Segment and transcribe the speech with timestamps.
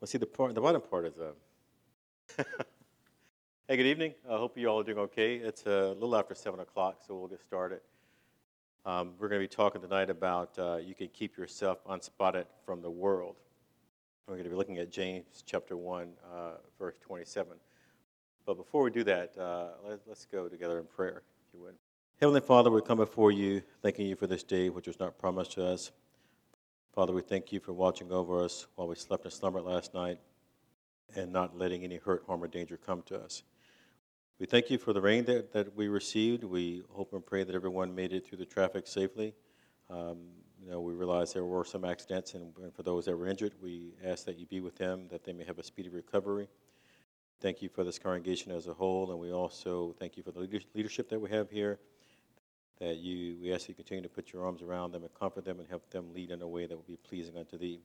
[0.00, 1.18] Well, see, the part, the bottom part is.
[1.18, 2.42] Uh...
[3.68, 4.14] hey, good evening.
[4.26, 5.34] I hope you all are doing okay.
[5.34, 7.80] It's a little after seven o'clock, so we'll get started.
[8.86, 12.80] Um, we're going to be talking tonight about uh, you can keep yourself unspotted from
[12.80, 13.36] the world.
[14.26, 17.58] We're going to be looking at James chapter one, uh, verse twenty-seven.
[18.46, 21.74] But before we do that, uh, let, let's go together in prayer, if you would.
[22.22, 25.52] Heavenly Father, we come before you, thanking you for this day which was not promised
[25.52, 25.90] to us.
[26.92, 30.18] Father, we thank you for watching over us while we slept in slumber last night
[31.14, 33.44] and not letting any hurt, harm, or danger come to us.
[34.40, 36.42] We thank you for the rain that, that we received.
[36.42, 39.34] We hope and pray that everyone made it through the traffic safely.
[39.88, 40.18] Um,
[40.60, 43.52] you know, we realize there were some accidents, and, and for those that were injured,
[43.62, 46.48] we ask that you be with them, that they may have a speedy recovery.
[47.40, 50.60] Thank you for this congregation as a whole, and we also thank you for the
[50.74, 51.78] leadership that we have here
[52.80, 55.60] that you, we ask you continue to put your arms around them and comfort them
[55.60, 57.80] and help them lead in a way that will be pleasing unto thee.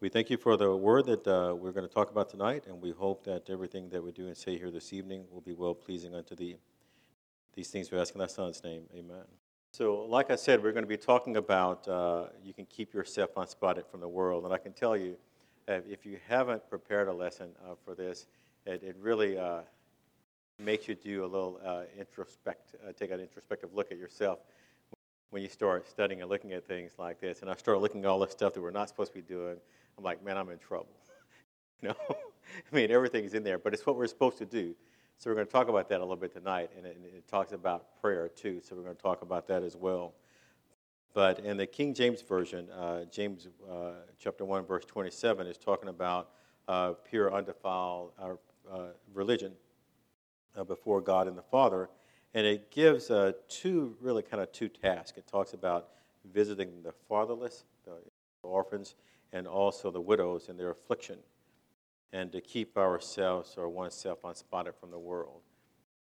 [0.00, 2.80] We thank you for the word that uh, we're going to talk about tonight, and
[2.80, 5.74] we hope that everything that we do and say here this evening will be well
[5.74, 6.56] pleasing unto thee.
[7.54, 8.84] These things we ask in thy Son's name.
[8.96, 9.24] Amen.
[9.72, 13.36] So, like I said, we're going to be talking about uh, you can keep yourself
[13.36, 14.44] unspotted from the world.
[14.44, 15.16] And I can tell you,
[15.68, 18.26] if you haven't prepared a lesson uh, for this,
[18.66, 19.60] it, it really uh,
[20.60, 24.40] makes you do a little uh, introspect, uh, take an introspective look at yourself
[25.30, 27.42] when you start studying and looking at things like this.
[27.42, 29.56] And I start looking at all the stuff that we're not supposed to be doing.
[29.96, 30.88] I'm like, man, I'm in trouble.
[31.82, 34.74] know, I mean, everything's in there, but it's what we're supposed to do.
[35.18, 37.28] So we're going to talk about that a little bit tonight, and it, and it
[37.28, 38.60] talks about prayer too.
[38.62, 40.14] So we're going to talk about that as well.
[41.12, 45.88] But in the King James version, uh, James uh, chapter one verse 27 is talking
[45.88, 46.30] about
[46.68, 48.78] uh, pure, undefiled uh,
[49.12, 49.52] religion
[50.56, 51.88] uh, before God and the Father.
[52.34, 55.18] And it gives uh, two, really kind of two tasks.
[55.18, 55.88] It talks about
[56.32, 57.92] visiting the fatherless, the
[58.42, 58.94] orphans,
[59.32, 61.18] and also the widows in their affliction,
[62.12, 65.40] and to keep ourselves or oneself unspotted from the world.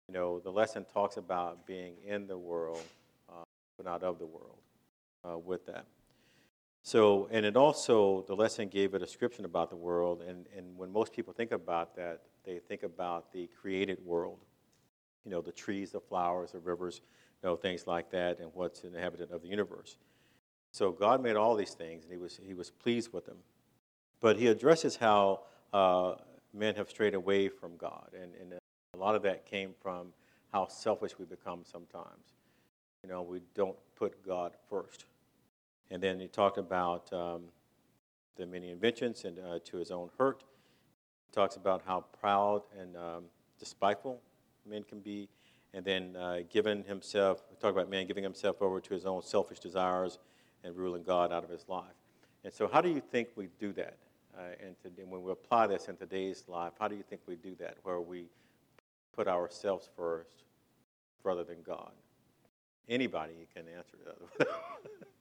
[0.08, 2.82] You know, the lesson talks about being in the world,
[3.28, 3.44] uh,
[3.76, 4.58] but not of the world
[5.24, 5.86] uh, with that.
[6.82, 10.90] So, and it also, the lesson gave a description about the world, and, and when
[10.90, 14.38] most people think about that, they think about the created world.
[15.24, 17.02] You know, the trees, the flowers, the rivers,
[17.42, 19.98] you know, things like that, and what's an inhabitant of the universe.
[20.72, 23.36] So God made all these things, and He was He was pleased with them.
[24.20, 25.40] But He addresses how
[25.74, 26.14] uh,
[26.54, 28.58] men have strayed away from God, and, and
[28.94, 30.14] a lot of that came from
[30.52, 32.34] how selfish we become sometimes.
[33.02, 35.04] You know, we don't put God first.
[35.90, 37.42] And then He talked about um,
[38.36, 40.44] the many inventions and uh, to His own hurt
[41.26, 43.24] He talks about how proud and um,
[43.58, 44.20] despiteful
[44.66, 45.28] men can be,
[45.74, 49.60] and then uh, giving himself, talk about man giving himself over to his own selfish
[49.60, 50.18] desires
[50.64, 51.94] and ruling God out of his life.
[52.44, 53.96] And so, how do you think we do that?
[54.36, 57.20] Uh, and, to, and when we apply this in today's life, how do you think
[57.26, 58.26] we do that, where we
[59.14, 60.44] put ourselves first
[61.22, 61.92] rather than God?
[62.88, 63.96] Anybody can answer
[64.38, 64.48] that.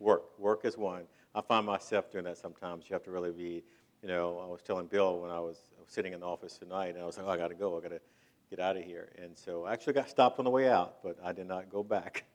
[0.00, 0.38] work.
[0.38, 1.04] Work is one.
[1.34, 2.86] I find myself doing that sometimes.
[2.88, 3.62] You have to really be
[4.02, 7.02] you know, I was telling Bill when I was sitting in the office tonight, and
[7.02, 7.76] I was like, oh, I got to go.
[7.76, 8.00] I got to
[8.48, 9.10] get out of here.
[9.22, 11.82] And so I actually got stopped on the way out, but I did not go
[11.82, 12.24] back.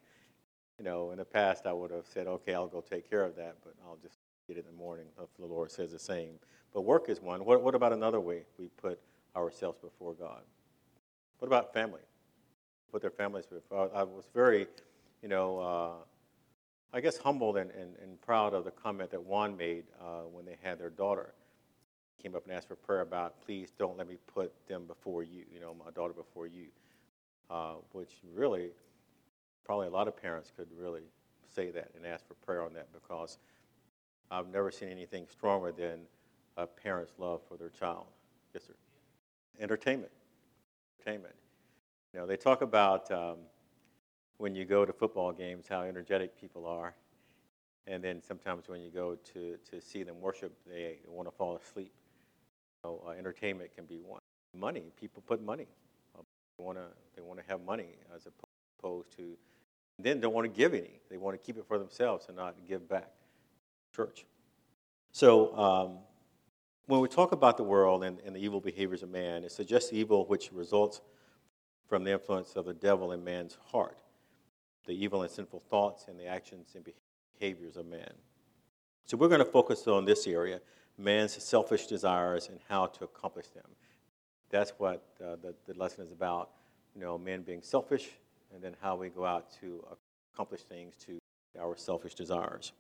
[0.78, 3.38] You know, in the past, I would have said, okay, I'll go take care of
[3.38, 6.32] that, but I'll just get it in the morning if the Lord says the same.
[6.74, 7.46] But work is one.
[7.46, 9.00] What, what about another way we put
[9.38, 10.42] ourselves before God?
[11.40, 12.02] What about family?
[12.92, 13.90] Put their families before.
[13.96, 14.68] I was very,
[15.22, 15.92] you know, uh,
[16.96, 20.46] I guess humbled and, and, and, proud of the comment that Juan made uh, when
[20.46, 21.34] they had their daughter
[22.24, 25.44] came up and asked for prayer about, please don't let me put them before you,
[25.54, 26.68] you know, my daughter before you,
[27.50, 28.70] uh, which really,
[29.66, 31.02] probably a lot of parents could really
[31.54, 33.40] say that and ask for prayer on that because
[34.32, 36.00] I've never seen anything stronger than
[36.56, 38.06] a parent's love for their child.
[38.54, 38.74] Yes, sir.
[39.60, 40.14] Entertainment.
[40.98, 41.36] Entertainment.
[42.14, 43.40] You know, they talk about um,
[44.38, 46.96] when you go to football games how energetic people are.
[47.88, 51.56] And then sometimes when you go to, to see them worship, they want to fall
[51.56, 51.94] asleep
[52.84, 54.22] So, uh, entertainment can be one.
[54.58, 55.68] Money, people put money.
[56.18, 56.22] Uh,
[56.58, 56.86] they want to
[57.16, 58.28] they want to have money as
[58.82, 59.38] opposed to
[60.00, 61.00] then don't want to give any.
[61.10, 63.12] They want to keep it for themselves and not give back.
[63.96, 64.26] Church.
[65.12, 65.98] So um,
[66.88, 69.94] when we talk about the world and, and the evil behaviors of man, it suggests
[69.94, 71.02] evil which results
[71.88, 73.98] from the influence of the devil in man's heart,
[74.86, 76.86] the evil and sinful thoughts and the actions and
[77.40, 78.14] behaviors of man.
[79.06, 80.62] So we're going to focus on this area
[80.98, 83.66] man's selfish desires and how to accomplish them.
[84.50, 86.52] That's what uh, the, the lesson is about.
[86.96, 88.10] You know, men being selfish,
[88.54, 89.84] and then how we go out to
[90.34, 91.20] accomplish things to
[91.60, 92.72] our selfish desires.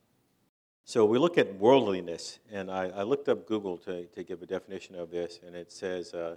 [0.86, 4.46] So we look at worldliness, and I, I looked up Google to, to give a
[4.46, 6.36] definition of this, and it says uh,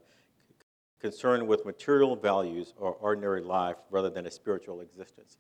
[1.01, 5.37] concerned with material values or ordinary life rather than a spiritual existence.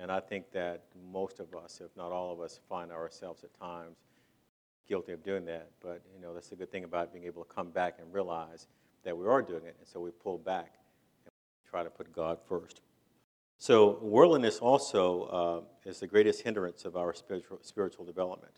[0.00, 3.52] And I think that most of us, if not all of us, find ourselves at
[3.58, 3.96] times
[4.88, 5.70] guilty of doing that.
[5.80, 8.66] But you know, that's the good thing about being able to come back and realize
[9.04, 10.72] that we are doing it, and so we pull back
[11.24, 11.32] and
[11.68, 12.80] try to put God first.
[13.58, 18.54] So, worldliness also uh, is the greatest hindrance of our spiritual, spiritual development.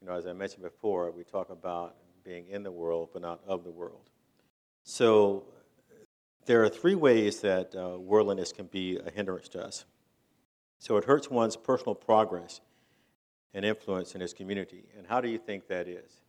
[0.00, 3.40] You know, as I mentioned before, we talk about being in the world, but not
[3.46, 4.10] of the world.
[4.82, 5.44] So,
[6.44, 9.84] there are three ways that uh, worldliness can be a hindrance to us.
[10.78, 12.60] So, it hurts one's personal progress
[13.54, 14.84] and influence in his community.
[14.96, 16.20] And how do you think that is?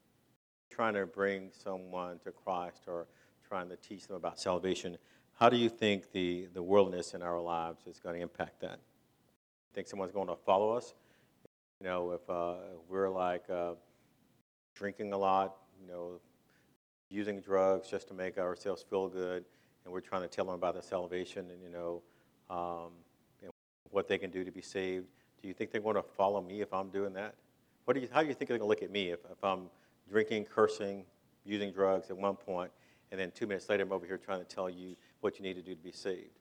[0.70, 3.08] Trying to bring someone to Christ or
[3.48, 4.98] trying to teach them about salvation
[5.40, 8.80] how do you think the, the worldliness in our lives is going to impact that?
[9.76, 10.96] Think someone's going to follow us?
[11.80, 12.56] You know, if uh,
[12.90, 13.74] we're like uh,
[14.74, 16.20] drinking a lot, you know,
[17.10, 19.46] using drugs just to make ourselves feel good,
[19.86, 22.02] and we're trying to tell them about the salvation and, you know,
[22.50, 22.94] um,
[23.92, 25.08] what they can do to be saved,
[25.42, 27.36] do you think they're going to follow me if I'm doing that?
[27.86, 29.44] What do you, how do you think they're going to look at me if, if
[29.44, 29.70] I'm
[30.10, 31.06] drinking, cursing,
[31.46, 32.72] using drugs at one point,
[33.12, 35.56] and then two minutes later I'm over here trying to tell you what you need
[35.56, 36.40] to do to be saved.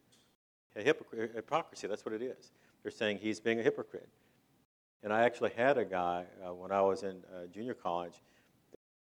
[0.74, 2.52] A hypocr- hypocrisy, that's what it is.
[2.82, 4.08] They're saying he's being a hypocrite.
[5.02, 8.22] And I actually had a guy uh, when I was in uh, junior college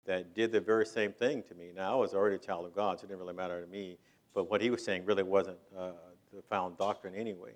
[0.05, 1.71] that did the very same thing to me.
[1.75, 3.97] Now, I was already a child of God, so it didn't really matter to me.
[4.33, 5.91] But what he was saying really wasn't uh,
[6.33, 7.51] the found doctrine anyway.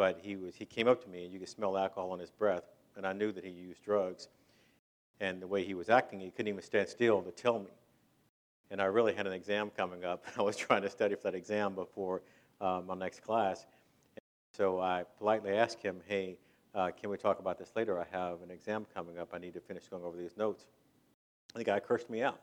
[0.00, 2.30] But he, was, he came up to me, and you could smell alcohol on his
[2.30, 2.64] breath,
[2.96, 4.28] and I knew that he used drugs.
[5.20, 7.70] And the way he was acting, he couldn't even stand still to tell me
[8.70, 10.24] and I really had an exam coming up.
[10.38, 12.22] I was trying to study for that exam before
[12.60, 13.66] uh, my next class.
[14.14, 14.22] And
[14.56, 16.38] So I politely asked him, hey,
[16.74, 17.98] uh, can we talk about this later?
[17.98, 19.30] I have an exam coming up.
[19.32, 20.66] I need to finish going over these notes.
[21.54, 22.40] And the guy cursed me out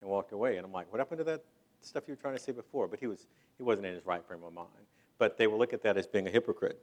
[0.00, 0.56] and walked away.
[0.56, 1.42] And I'm like, what happened to that
[1.80, 2.86] stuff you were trying to say before?
[2.86, 3.26] But he, was,
[3.56, 4.68] he wasn't in his right frame of mind.
[5.22, 6.82] But they will look at that as being a hypocrite.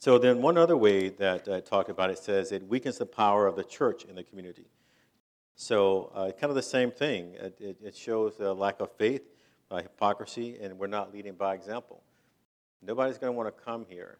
[0.00, 3.46] So then one other way that I talked about it says it weakens the power
[3.46, 4.66] of the church in the community.
[5.54, 7.34] So, uh, kind of the same thing.
[7.34, 9.22] It, it, it shows a lack of faith,
[9.70, 12.02] uh, hypocrisy, and we're not leading by example.
[12.82, 14.18] Nobody's going to want to come here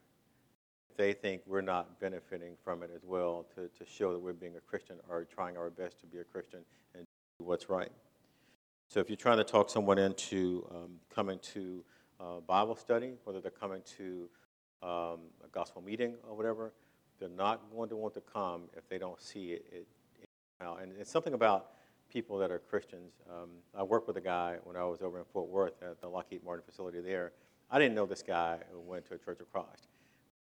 [0.89, 4.35] if they think we're not benefiting from it as well to, to show that we're
[4.35, 6.61] being a Christian or trying our best to be a Christian
[6.95, 7.05] and
[7.41, 7.91] do what's right.
[8.89, 11.83] So, if you're trying to talk someone into um, coming to
[12.21, 14.29] uh, Bible study, whether they're coming to
[14.83, 16.73] um, a gospel meeting or whatever,
[17.19, 19.87] they're not going to want to come if they don't see it, it.
[20.61, 21.73] And it's something about
[22.11, 23.13] people that are Christians.
[23.31, 26.09] Um, I worked with a guy when I was over in Fort Worth at the
[26.09, 27.33] Lockheed Martin facility there.
[27.71, 29.89] I didn't know this guy who went to a Church of Christ.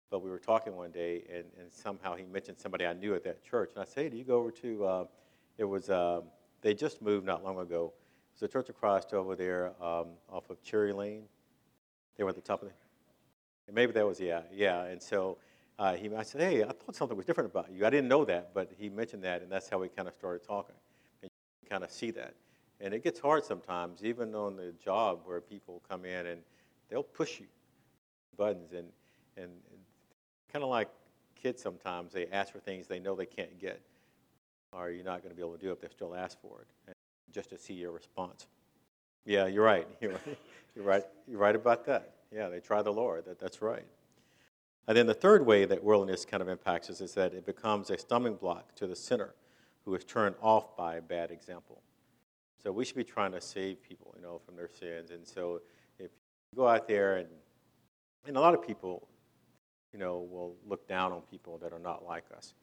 [0.10, 3.24] But we were talking one day, and, and somehow he mentioned somebody I knew at
[3.26, 3.72] that church.
[3.76, 5.06] And I said, hey, do you go over to, uh,
[5.58, 6.22] it was, uh,
[6.62, 7.94] they just moved not long ago.
[8.32, 11.24] It was a Church of Christ over there um, off of Cherry Lane.
[12.19, 14.83] They were at the top of the, maybe that was, yeah, yeah.
[14.83, 15.38] And so
[15.80, 17.86] uh, he, I said, hey, I thought something was different about you.
[17.86, 20.45] I didn't know that, but he mentioned that, and that's how we kind of started
[20.45, 20.75] talking.
[21.21, 21.31] And
[21.63, 22.33] you kind of see that.
[22.81, 26.42] And it gets hard sometimes, even on the job where people come in and
[26.89, 27.45] they'll push you
[28.36, 28.89] buttons and,
[29.38, 29.80] and, and
[30.51, 30.89] kind of like
[31.42, 33.80] kids sometimes, they ask for things they know they can't get.
[34.74, 36.60] Or you're not going to be able to do it if they still ask for
[36.60, 36.95] it, and
[37.31, 38.46] just to see your response.
[39.26, 39.88] Yeah, you're right.
[40.02, 40.38] You're right.
[40.76, 41.04] You're right.
[41.28, 42.14] You're right about that.
[42.32, 43.26] Yeah, they try the Lord.
[43.26, 43.86] That, that's right.
[44.88, 47.90] And then the third way that worldliness kind of impacts us is that it becomes
[47.90, 49.36] a stumbling block to the sinner
[49.86, 51.82] who is turned off by a bad example.
[52.62, 55.12] So we should be trying to save people, you know, from their sins.
[55.12, 55.62] And so
[55.98, 56.12] if
[56.52, 57.28] you go out there and
[58.26, 59.08] and a lot of people,
[59.94, 62.54] you know, will look down on people that are not like us.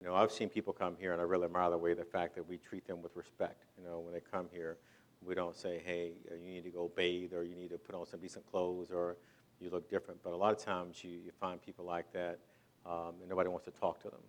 [0.00, 2.34] You know, I've seen people come here, and I really admire the way the fact
[2.34, 3.64] that we treat them with respect.
[3.78, 4.78] You know, when they come here,
[5.26, 8.06] we don't say, "Hey, you need to go bathe," or "You need to put on
[8.06, 9.16] some decent clothes," or
[9.60, 10.22] you look different.
[10.22, 12.38] But a lot of times you, you find people like that
[12.84, 14.20] um, and nobody wants to talk to them.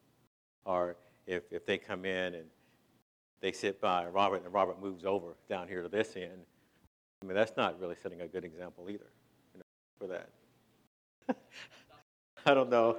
[0.66, 0.96] Or
[1.26, 2.46] if, if they come in and
[3.42, 6.46] they sit by Robert and Robert moves over down here to this end,
[7.22, 9.12] I mean, that's not really setting a good example either
[9.54, 9.64] you know,
[9.98, 10.30] for that.
[12.46, 12.98] I don't know.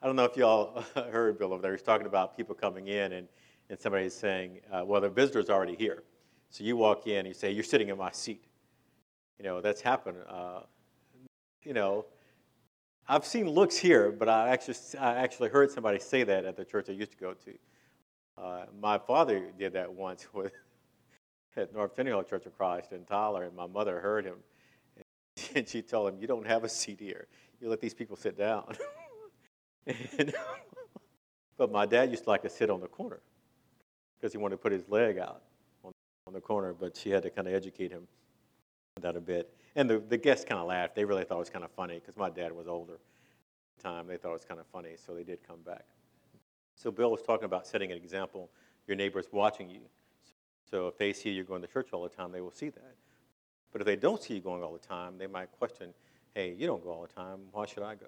[0.00, 1.72] I don't know if y'all heard Bill over there.
[1.72, 3.28] He's talking about people coming in and,
[3.68, 6.02] and somebody's saying, uh, well, the visitor's already here.
[6.50, 8.44] So you walk in you say, you're sitting in my seat.
[9.38, 10.60] You know, that's happened uh,
[11.68, 12.06] you know,
[13.06, 16.64] I've seen looks here, but I actually, I actually heard somebody say that at the
[16.64, 17.54] church I used to go to.
[18.36, 20.52] Uh, my father did that once with,
[21.56, 24.36] at North Tenny Church of Christ in Tyler, and my mother heard him.
[25.54, 27.28] And she told him, You don't have a seat here.
[27.60, 28.76] You let these people sit down.
[29.86, 30.34] and,
[31.56, 33.20] But my dad used to like to sit on the corner
[34.16, 35.42] because he wanted to put his leg out
[36.28, 38.06] on, the corner, but she had to kind of educate him
[39.00, 39.52] that a bit.
[39.76, 40.94] And the, the guests kind of laughed.
[40.94, 43.82] They really thought it was kind of funny because my dad was older at the
[43.82, 44.06] time.
[44.06, 45.84] They thought it was kind of funny, so they did come back.
[46.74, 48.50] So Bill was talking about setting an example.
[48.86, 49.80] Your neighbor's watching you.
[50.70, 52.94] So if they see you going to church all the time, they will see that.
[53.72, 55.94] But if they don't see you going all the time, they might question,
[56.34, 57.40] hey, you don't go all the time.
[57.52, 58.06] Why should I go?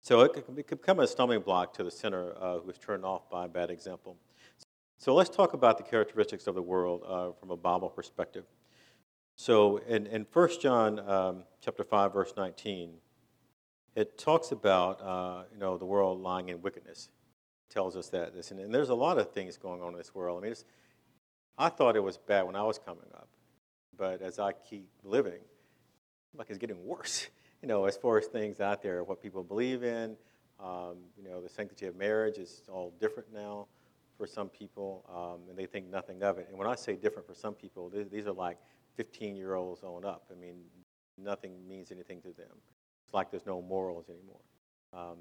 [0.00, 2.78] So it could, it could become a stumbling block to the sinner uh, who is
[2.78, 4.16] turned off by a bad example.
[5.04, 8.46] So let's talk about the characteristics of the world uh, from a Bible perspective.
[9.36, 12.94] So in, in 1 John um, chapter 5, verse 19,
[13.96, 17.10] it talks about uh, you know, the world lying in wickedness.
[17.68, 18.34] It tells us that.
[18.34, 20.42] This, and, and, there's a lot of things going on in this world.
[20.42, 20.56] I mean,
[21.58, 23.28] I thought it was bad when I was coming up.
[23.98, 25.42] But as I keep living,
[26.34, 27.28] like it's getting worse.
[27.60, 30.16] You know, as far as things out there, what people believe in,
[30.62, 33.68] um, you know, the sanctity of marriage is all different now
[34.16, 36.46] for some people, um, and they think nothing of it.
[36.48, 38.58] And when I say different for some people, these are like
[38.96, 40.24] 15 year olds on up.
[40.30, 40.56] I mean,
[41.18, 42.56] nothing means anything to them.
[43.04, 44.40] It's like there's no morals anymore.
[44.92, 45.18] Um,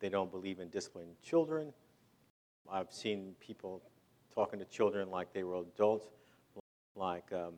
[0.00, 1.72] they don't believe in disciplining children.
[2.70, 3.82] I've seen people
[4.34, 6.08] talking to children like they were adults,
[6.94, 7.54] like, um,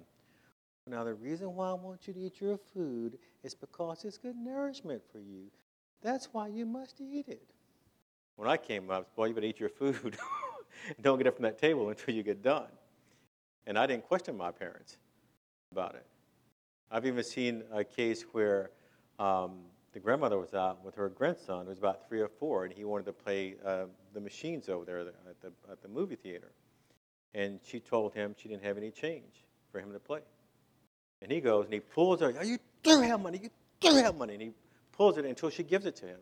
[0.86, 4.36] now the reason why I want you to eat your food is because it's good
[4.36, 5.50] nourishment for you.
[6.02, 7.42] That's why you must eat it.
[8.38, 10.16] When I came up, boy, you better eat your food.
[11.02, 12.68] don't get up from that table until you get done.
[13.66, 14.96] And I didn't question my parents
[15.72, 16.06] about it.
[16.88, 18.70] I've even seen a case where
[19.18, 19.56] um,
[19.92, 22.84] the grandmother was out with her grandson, who was about three or four, and he
[22.84, 26.52] wanted to play uh, the machines over there at the, at the movie theater.
[27.34, 29.42] And she told him she didn't have any change
[29.72, 30.20] for him to play.
[31.22, 34.14] And he goes and he pulls her, oh, You do have money, you do have
[34.14, 34.34] money.
[34.34, 34.50] And he
[34.92, 36.20] pulls it until she gives it to him.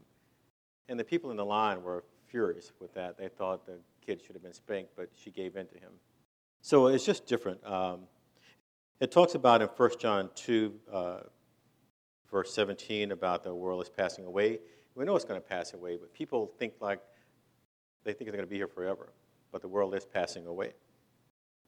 [0.89, 3.19] And the people in the line were furious with that.
[3.19, 5.93] They thought the kid should have been spanked, but she gave in to him.
[6.63, 7.65] So it's just different.
[7.67, 8.01] Um,
[9.01, 11.19] it talks about in 1 John 2, uh,
[12.31, 14.59] verse 17, about the world is passing away.
[14.95, 17.01] We know it's going to pass away, but people think like
[18.05, 19.13] they think they're going to be here forever.
[19.53, 20.73] But the world is passing away.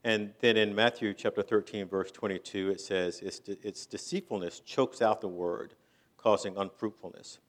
[0.04, 5.20] And then in Matthew chapter 13, verse 22, it says, its, its deceitfulness chokes out
[5.20, 5.74] the word,
[6.16, 7.40] causing unfruitfulness.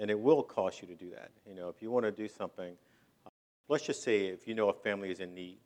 [0.00, 1.30] And it will cause you to do that.
[1.46, 2.74] You know, if you want to do something,
[3.24, 3.30] uh,
[3.68, 5.58] let's just say if you know a family is in need,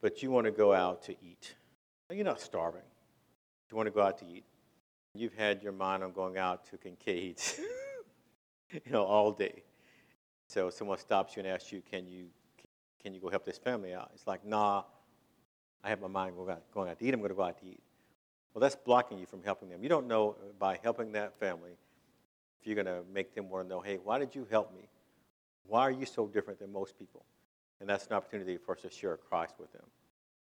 [0.00, 1.56] but you want to go out to eat.
[2.10, 2.82] You're not starving.
[3.70, 4.44] You want to go out to eat.
[5.14, 7.58] You've had your mind on going out to Kincaid's,
[8.70, 9.64] you know, all day.
[10.46, 12.26] So someone stops you and asks you, "Can you,
[13.02, 14.84] can you go help this family out?" It's like, "Nah,
[15.82, 17.14] I have my mind going out, going out to eat.
[17.14, 17.80] I'm going to go out to eat.
[18.52, 19.82] Well, that's blocking you from helping them.
[19.82, 21.76] You don't know by helping that family
[22.66, 24.88] you're going to make them want to know, hey, why did you help me?
[25.66, 27.24] Why are you so different than most people?
[27.80, 29.84] And that's an opportunity for us to share Christ with them.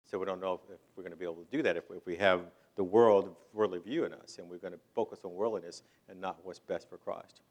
[0.05, 1.85] So we don't know if, if we're going to be able to do that if,
[1.89, 2.41] if we have
[2.75, 6.37] the world, worldly view in us, and we're going to focus on worldliness and not
[6.43, 7.41] what's best for Christ.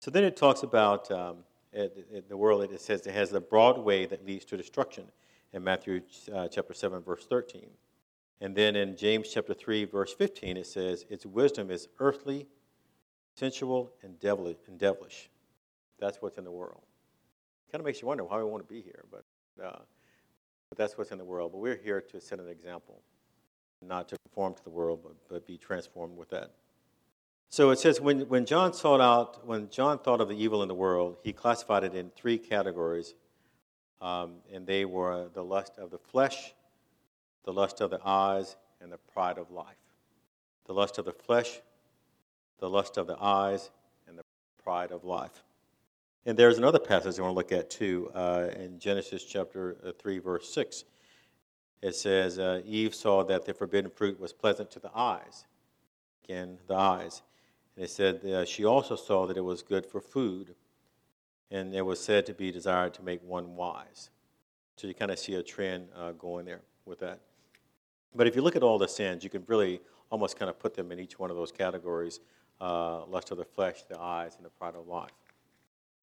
[0.00, 1.38] So then it talks about um,
[1.72, 5.04] it, it, the world, it says it has the broad way that leads to destruction
[5.52, 6.02] in Matthew
[6.34, 7.68] uh, chapter 7, verse 13.
[8.40, 12.46] And then in James chapter 3, verse 15, it says, Its wisdom is earthly,
[13.38, 15.30] sensual, and devilish.
[15.98, 16.82] That's what's in the world.
[17.70, 19.24] Kind of makes you wonder why we want to be here, but,
[19.62, 19.78] uh,
[20.68, 21.52] but that's what's in the world.
[21.52, 23.02] But we're here to set an example,
[23.82, 26.52] not to conform to the world, but, but be transformed with that.
[27.50, 30.68] So it says when, when John sought out, when John thought of the evil in
[30.68, 33.14] the world, he classified it in three categories
[34.00, 36.54] um, and they were the lust of the flesh,
[37.44, 39.76] the lust of the eyes, and the pride of life.
[40.66, 41.60] The lust of the flesh,
[42.58, 43.70] the lust of the eyes,
[44.06, 44.24] and the
[44.62, 45.44] pride of life.
[46.26, 49.92] And there's another passage I want to look at too uh, in Genesis chapter uh,
[49.98, 50.84] 3, verse 6.
[51.80, 55.46] It says, uh, Eve saw that the forbidden fruit was pleasant to the eyes.
[56.24, 57.22] Again, the eyes.
[57.76, 60.54] And it said uh, she also saw that it was good for food
[61.50, 64.10] and it was said to be desired to make one wise.
[64.76, 67.20] So you kind of see a trend uh, going there with that.
[68.14, 70.74] But if you look at all the sins, you can really almost kind of put
[70.74, 72.20] them in each one of those categories
[72.60, 75.10] uh, lust of the flesh, the eyes, and the pride of life.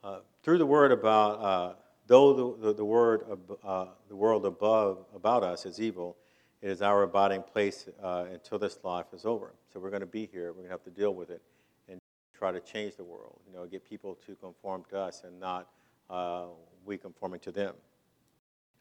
[0.03, 1.74] Uh, through the word about, uh,
[2.07, 6.15] though the, the, the word of, uh, the world above about us is evil,
[6.62, 9.53] it is our abiding place uh, until this life is over.
[9.74, 10.47] So we're going to be here.
[10.50, 11.41] We're going to have to deal with it
[11.89, 12.00] and
[12.38, 15.69] try to change the world, you know, get people to conform to us and not
[16.09, 16.45] uh,
[16.85, 17.74] we conforming to them.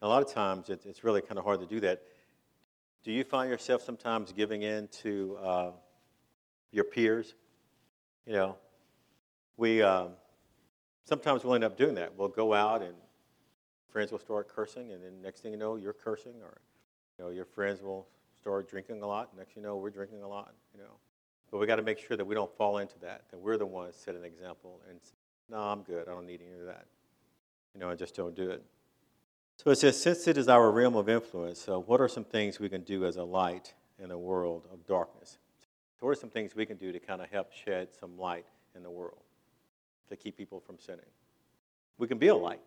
[0.01, 2.03] A lot of times it, it's really kind of hard to do that.
[3.03, 5.39] Do you find yourself sometimes giving in to
[6.71, 7.33] your peers?
[8.25, 8.55] You know,
[9.57, 10.09] we, um,
[11.03, 12.15] sometimes we'll end up doing that.
[12.17, 12.95] We'll go out and
[13.89, 16.59] friends will start cursing, and then next thing you know, you're cursing, or
[17.17, 18.07] you know, your friends will
[18.41, 19.35] start drinking a lot.
[19.37, 20.53] Next thing you know, we're drinking a lot.
[20.73, 20.91] You know,
[21.51, 23.29] but we got to make sure that we don't fall into that.
[23.31, 24.99] That we're the ones set an example and
[25.49, 26.07] no, I'm good.
[26.07, 26.85] I don't need any of that.
[27.73, 28.63] You know, I just don't do it.
[29.57, 32.59] So it says, since it is our realm of influence, so what are some things
[32.59, 35.37] we can do as a light in a world of darkness?
[35.99, 38.45] So what are some things we can do to kind of help shed some light
[38.75, 39.23] in the world
[40.09, 41.05] to keep people from sinning?
[41.97, 42.61] We can be a light.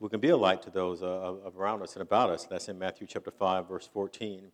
[0.00, 2.44] We can be a light to those uh, around us and about us.
[2.44, 4.46] That's in Matthew chapter 5, verse 14.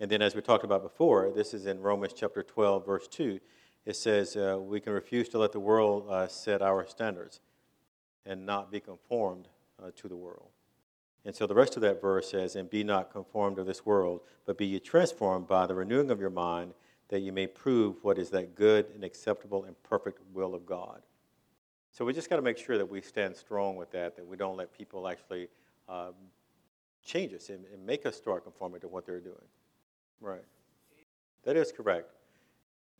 [0.00, 3.40] And then, as we talked about before, this is in Romans chapter 12, verse 2.
[3.84, 7.40] It says uh, we can refuse to let the world uh, set our standards
[8.24, 9.48] and not be conformed
[9.82, 10.48] uh, to the world.
[11.24, 14.20] And so the rest of that verse says, And be not conformed to this world,
[14.46, 16.74] but be ye transformed by the renewing of your mind,
[17.14, 21.00] that you may prove what is that good and acceptable and perfect will of God.
[21.92, 24.36] So we just got to make sure that we stand strong with that, that we
[24.36, 25.46] don't let people actually
[25.88, 26.14] um,
[27.04, 29.46] change us and, and make us start conforming to what they're doing.
[30.20, 30.42] Right.
[31.44, 32.10] That is correct.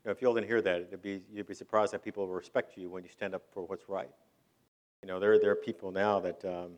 [0.04, 2.88] If you all didn't hear that, it'd be, you'd be surprised that people respect you
[2.88, 4.12] when you stand up for what's right.
[5.02, 6.74] You know, there, there are people now that um,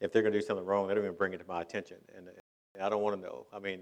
[0.00, 1.96] if they're going to do something wrong, they don't even bring it to my attention.
[2.16, 2.28] And
[2.80, 3.46] I don't want to know.
[3.52, 3.80] I mean,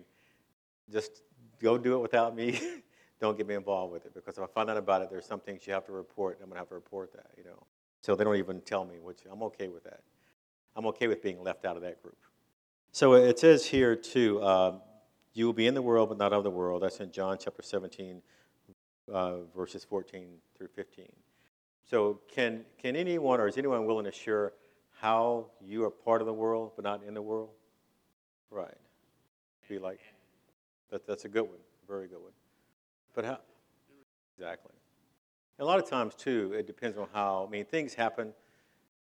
[0.90, 1.21] just
[1.61, 2.61] go do it without me.
[3.20, 5.40] don't get me involved with it because if I find out about it, there's some
[5.40, 7.66] things you have to report, and I'm to have to report that, you know.
[8.02, 10.00] So they don't even tell me, which I'm okay with that.
[10.76, 12.18] I'm okay with being left out of that group.
[12.92, 14.78] So it says here, too, uh,
[15.32, 16.82] you will be in the world, but not of the world.
[16.82, 18.20] That's in John chapter 17,
[19.12, 21.06] uh, verses 14 through 15.
[21.88, 24.52] So, can, can anyone or is anyone willing to share
[25.00, 27.50] how you are part of the world but not in the world?
[28.50, 28.76] Right.
[29.68, 30.00] Be like,
[30.94, 31.58] that, that's a good one,
[31.88, 32.30] very good one.
[33.14, 33.38] But how?
[34.38, 34.70] Exactly.
[35.58, 38.32] And a lot of times, too, it depends on how, I mean, things happen.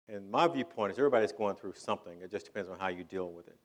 [0.08, 2.20] And my viewpoint is everybody's going through something.
[2.20, 3.56] It just depends on how you deal with it.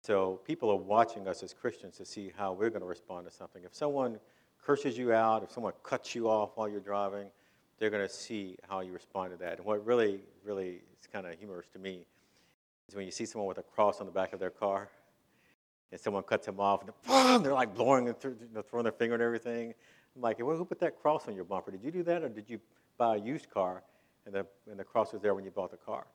[0.00, 3.32] So people are watching us as Christians to see how we're going to respond to
[3.32, 3.64] something.
[3.64, 4.20] If someone
[4.64, 7.26] curses you out, if someone cuts you off while you're driving,
[7.78, 9.56] they're going to see how you respond to that.
[9.56, 12.06] And what really, really is kind of humorous to me
[12.88, 14.90] is when you see someone with a cross on the back of their car
[15.92, 19.14] and someone cuts them off and they're like blowing and you know, throwing their finger
[19.14, 19.74] and everything.
[20.16, 21.70] I'm like, well, who put that cross on your bumper?
[21.70, 22.60] Did you do that or did you
[22.98, 23.82] buy a used car
[24.26, 26.06] and the, and the cross was there when you bought the car?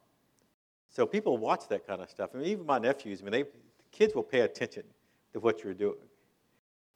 [0.89, 2.31] So people watch that kind of stuff.
[2.33, 3.43] I mean, even my nephews, I mean, they,
[3.91, 4.83] kids will pay attention
[5.33, 5.97] to what you're doing.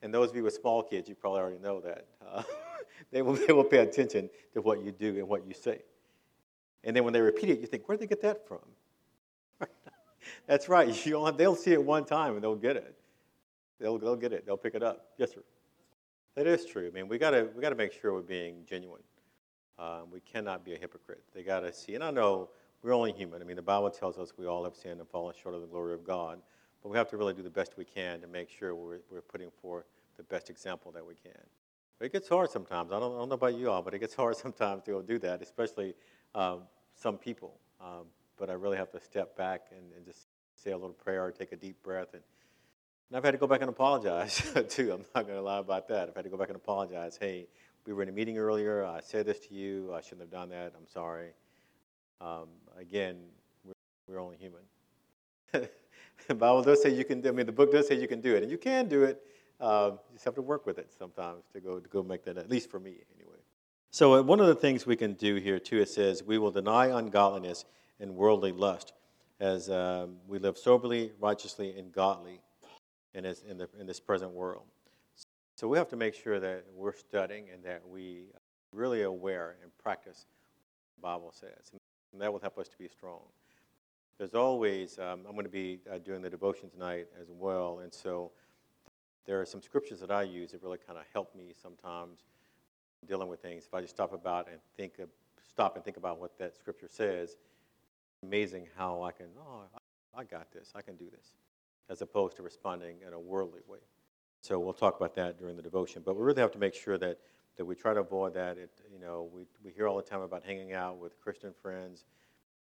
[0.01, 2.05] And those of you with small kids, you probably already know that.
[2.25, 2.43] Uh,
[3.11, 5.81] they, will, they will pay attention to what you do and what you say.
[6.83, 8.59] And then when they repeat it, you think, where did they get that from?
[10.47, 10.87] That's right.
[11.05, 12.95] You they'll see it one time and they'll get it.
[13.79, 14.45] They'll, they'll get it.
[14.45, 15.07] They'll pick it up.
[15.17, 15.41] Yes, sir.
[16.35, 16.87] That is true.
[16.87, 19.01] I mean, we got we got to make sure we're being genuine.
[19.77, 21.23] Um, we cannot be a hypocrite.
[21.33, 21.95] They got to see.
[21.95, 22.49] And I know
[22.81, 23.41] we're only human.
[23.41, 25.67] I mean, the Bible tells us we all have sinned and fallen short of the
[25.67, 26.39] glory of God.
[26.81, 29.21] But we have to really do the best we can to make sure we're, we're
[29.21, 29.85] putting forth
[30.17, 31.41] the best example that we can.
[31.97, 32.91] But it gets hard sometimes.
[32.91, 35.01] I don't, I don't know about you all, but it gets hard sometimes to go
[35.01, 35.93] do that, especially
[36.35, 36.61] um,
[36.95, 37.59] some people.
[37.81, 38.05] Um,
[38.39, 41.31] but I really have to step back and, and, just say a little prayer or
[41.31, 42.13] take a deep breath.
[42.13, 42.23] And,
[43.09, 44.93] and I've had to go back and apologize, too.
[44.93, 46.09] I'm not going to lie about that.
[46.09, 47.17] I've had to go back and apologize.
[47.19, 47.47] Hey,
[47.85, 48.85] we were in a meeting earlier.
[48.85, 49.93] I said this to you.
[49.93, 50.73] I shouldn't have done that.
[50.77, 51.29] I'm sorry.
[52.21, 52.47] Um,
[52.77, 53.17] again,
[53.65, 53.73] we're,
[54.07, 54.61] we're only human.
[56.27, 57.25] the Bible does say you can.
[57.25, 59.21] I mean, the book does say you can do it, and you can do it.
[59.59, 62.37] Uh, you just have to work with it sometimes to go to go make that.
[62.37, 63.37] At least for me, anyway.
[63.91, 66.51] So uh, one of the things we can do here too, it says we will
[66.51, 67.65] deny ungodliness
[67.99, 68.93] and worldly lust,
[69.39, 72.41] as um, we live soberly, righteously, and godly
[73.13, 74.63] in this, in, the, in this present world.
[75.55, 78.39] So we have to make sure that we're studying and that we are
[78.71, 80.25] really aware and practice
[80.95, 81.71] what the Bible says.
[82.13, 83.21] And that will help us to be strong
[84.19, 87.91] there's always, um, I'm going to be uh, doing the devotion tonight as well, and
[87.91, 88.31] so
[89.25, 92.19] there are some scriptures that I use that really kind of help me sometimes
[93.07, 93.63] dealing with things.
[93.65, 95.07] If I just stop about and think, of,
[95.47, 97.37] stop and think about what that scripture says,
[98.23, 99.63] amazing how I can, oh,
[100.15, 101.33] I got this, I can do this,
[101.89, 103.79] as opposed to responding in a worldly way.
[104.41, 106.97] So we'll talk about that during the devotion, but we really have to make sure
[106.97, 107.17] that,
[107.57, 108.57] that we try to avoid that.
[108.57, 112.05] It, you know, we, we hear all the time about hanging out with Christian friends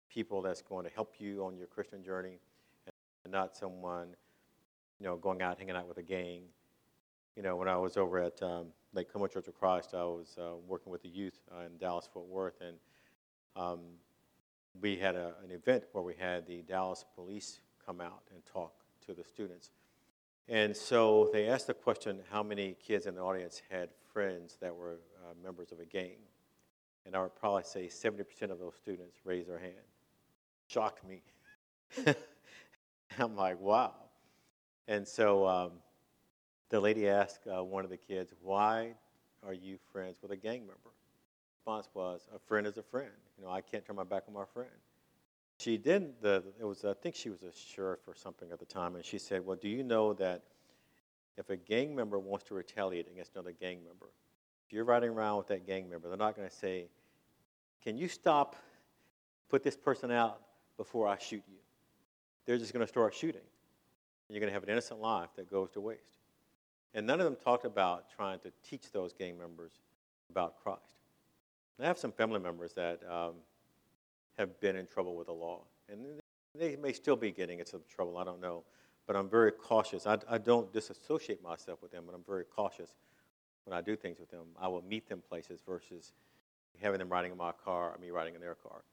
[0.10, 2.38] people that's going to help you on your Christian journey
[3.24, 4.08] and not someone,
[5.00, 6.42] you know, going out hanging out with a gang.
[7.38, 10.36] You know, when I was over at um, Lake Como Church of Christ, I was
[10.38, 12.76] uh, working with the youth uh, in Dallas, Fort Worth, and
[13.56, 13.80] um,
[14.80, 18.74] we had a, an event where we had the Dallas police come out and talk
[19.06, 19.72] to the students.
[20.48, 24.76] And so they asked the question how many kids in the audience had friends that
[24.76, 26.18] were uh, members of a gang.
[27.06, 29.74] And I would probably say 70% of those students raised their hand.
[30.68, 31.22] Shocked me.
[33.20, 33.94] I'm like, wow.
[34.88, 35.72] And so um,
[36.70, 38.94] the lady asked uh, one of the kids, why
[39.46, 40.92] are you friends with a gang member?
[41.62, 43.12] Response was, a friend is a friend.
[43.38, 44.72] You know, I can't turn my back on my friend.
[45.60, 48.66] She didn't, the, it was, I think she was a sheriff or something at the
[48.66, 50.42] time, and she said, well, do you know that
[51.38, 54.08] if a gang member wants to retaliate against another gang member,
[54.66, 56.88] if you're riding around with that gang member, they're not going to say,
[57.84, 58.56] can you stop,
[59.48, 60.42] put this person out
[60.78, 61.60] before I shoot you?
[62.48, 63.42] They're just going to start shooting.
[63.42, 66.26] And you're going to have an innocent life that goes to waste.
[66.96, 69.74] And none of them talked about trying to teach those gang members
[70.32, 71.01] about Christ.
[71.80, 73.36] I have some family members that um,
[74.38, 76.20] have been in trouble with the law, and
[76.58, 78.18] they may still be getting into trouble.
[78.18, 78.64] I don't know,
[79.08, 80.06] but I'm very cautious.
[80.06, 82.92] I, I don't disassociate myself with them, but I'm very cautious
[83.66, 84.46] when I do things with them.
[84.60, 86.14] I will meet them places versus
[86.82, 88.84] having them riding in my car or me riding in their car,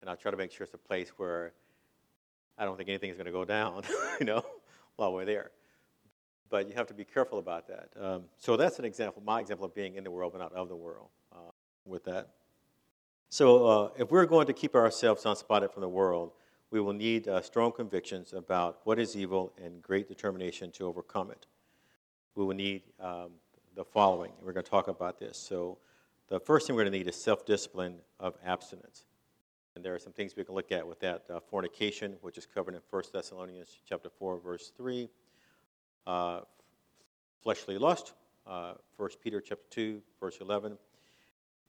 [0.00, 1.52] and I try to make sure it's a place where
[2.56, 3.82] I don't think anything is going to go down,
[4.20, 4.44] you know,
[4.96, 5.50] while we're there
[6.50, 7.88] but you have to be careful about that.
[7.98, 10.68] Um, so that's an example, my example of being in the world but not of
[10.68, 11.08] the world
[11.84, 12.28] with that.
[13.28, 16.32] So uh, if we're going to keep ourselves unspotted from the world,
[16.70, 21.30] we will need uh, strong convictions about what is evil and great determination to overcome
[21.30, 21.46] it.
[22.34, 23.30] We will need um,
[23.74, 24.32] the following.
[24.42, 25.38] We're going to talk about this.
[25.38, 25.78] So
[26.28, 29.04] the first thing we're going to need is self-discipline of abstinence.
[29.74, 31.24] And there are some things we can look at with that.
[31.30, 35.08] Uh, fornication, which is covered in 1 Thessalonians chapter 4, verse 3
[36.06, 36.40] uh,
[37.42, 38.14] fleshly lust,
[38.46, 40.76] uh, 1 Peter chapter 2, verse 11,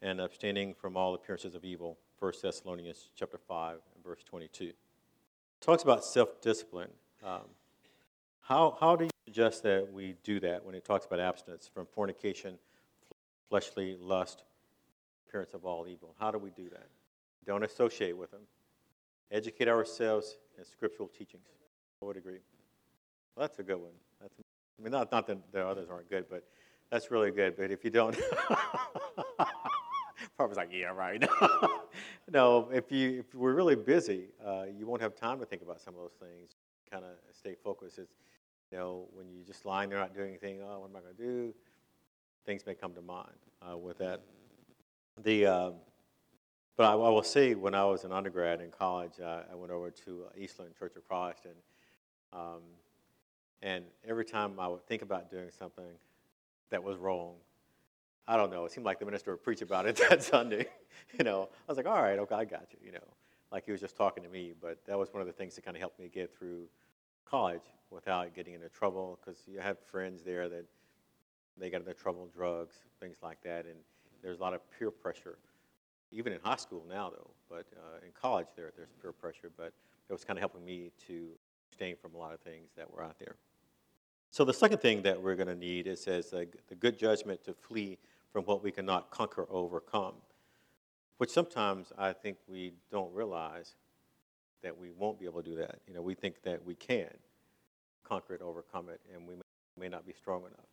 [0.03, 4.65] and abstaining from all appearances of evil, 1 Thessalonians chapter 5, verse 22.
[4.65, 4.75] It
[5.61, 6.89] talks about self-discipline.
[7.23, 7.43] Um,
[8.41, 11.85] how, how do you suggest that we do that when it talks about abstinence from
[11.85, 12.59] fornication,
[13.47, 14.43] fleshly lust,
[15.25, 16.13] appearance of all evil?
[16.19, 16.89] How do we do that?
[17.47, 18.41] Don't associate with them.
[19.31, 21.45] Educate ourselves in scriptural teachings.
[22.01, 22.39] I would agree.
[23.35, 23.93] Well, that's a good one.
[24.21, 24.33] That's,
[24.77, 26.43] I mean, not, not that the others aren't good, but
[26.91, 27.55] that's really good.
[27.55, 28.17] But if you don't,
[30.37, 31.23] probably like, yeah, right.
[32.31, 35.81] no, if you if we're really busy, uh, you won't have time to think about
[35.81, 36.55] some of those things.
[36.91, 37.99] Kind of stay focused.
[37.99, 38.13] It's,
[38.71, 40.61] you know, when you're just lying there not doing anything.
[40.63, 41.53] Oh, what am I going to do?
[42.45, 43.29] Things may come to mind
[43.61, 44.21] uh, with that.
[45.23, 45.73] The um,
[46.75, 49.71] but I, I, will say, when I was an undergrad in college, uh, I went
[49.71, 51.55] over to Eastland Church of Christ, and
[52.33, 52.61] um,
[53.61, 55.85] and every time I would think about doing something
[56.71, 57.35] that was wrong,
[58.27, 60.67] I don't know, it seemed like the minister would preach about it that Sunday.
[61.17, 63.07] you know, I was like, all right, okay, I got you, you know,
[63.51, 64.53] like he was just talking to me.
[64.59, 66.67] But that was one of the things that kind of helped me get through
[67.25, 70.65] college without getting into trouble because you have friends there that
[71.57, 73.65] they got into trouble, drugs, things like that.
[73.65, 73.75] And
[74.21, 75.37] there's a lot of peer pressure,
[76.11, 77.29] even in high school now, though.
[77.49, 79.51] But uh, in college, there, there's peer pressure.
[79.55, 79.73] But
[80.09, 81.29] it was kind of helping me to
[81.69, 83.35] abstain from a lot of things that were out there.
[84.33, 86.47] So the second thing that we're going to need is says the
[86.79, 87.99] good judgment to flee
[88.31, 90.15] from what we cannot conquer or overcome,
[91.19, 93.75] which sometimes I think we don't realize
[94.63, 95.81] that we won't be able to do that.
[95.87, 97.11] You know, we think that we can
[98.03, 99.35] conquer it, overcome it, and we
[99.79, 100.65] may not be strong enough.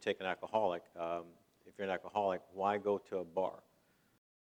[0.00, 0.84] Take an alcoholic.
[0.96, 1.24] Um,
[1.66, 3.58] if you're an alcoholic, why go to a bar?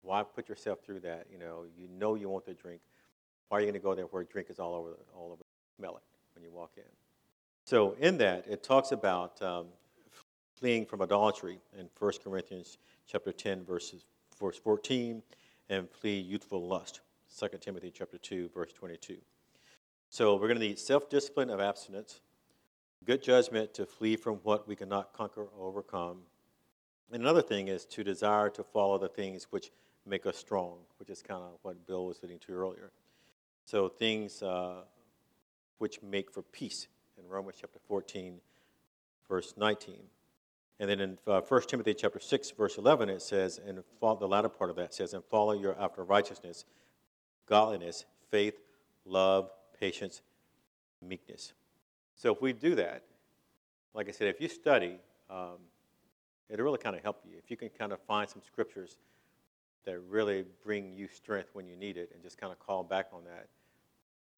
[0.01, 1.27] Why put yourself through that?
[1.31, 2.81] You know, you know you want to drink.
[3.47, 5.37] Why are you going to go there where a drink is all over, all over,
[5.37, 5.43] the
[5.77, 6.03] smell it
[6.35, 6.83] when you walk in?
[7.65, 9.67] So in that, it talks about um,
[10.53, 14.03] fleeing from idolatry in 1 Corinthians chapter 10, verses,
[14.39, 15.23] verse 14,
[15.69, 16.99] and flee youthful lust,
[17.39, 19.17] 2 Timothy chapter 2, verse 22.
[20.09, 22.19] So we're going to need self-discipline of abstinence,
[23.05, 26.19] good judgment to flee from what we cannot conquer or overcome.
[27.11, 29.71] And another thing is to desire to follow the things which
[30.05, 32.91] make us strong, which is kind of what Bill was alluding to earlier.
[33.65, 34.81] So things uh,
[35.77, 38.39] which make for peace in Romans chapter 14,
[39.27, 39.95] verse 19.
[40.79, 44.49] And then in uh, 1 Timothy chapter 6, verse 11, it says, and the latter
[44.49, 46.65] part of that says, and follow your after righteousness,
[47.45, 48.55] godliness, faith,
[49.05, 49.49] love,
[49.79, 50.21] patience,
[51.01, 51.53] meekness.
[52.15, 53.03] So if we do that,
[53.93, 54.97] like I said, if you study,
[55.29, 55.57] um,
[56.49, 57.37] it'll really kind of help you.
[57.37, 58.97] If you can kind of find some scriptures
[59.85, 63.07] that really bring you strength when you need it and just kind of call back
[63.13, 63.47] on that,